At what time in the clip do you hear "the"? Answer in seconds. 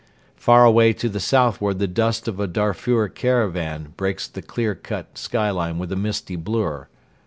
1.09-1.19, 1.77-1.87, 4.27-4.41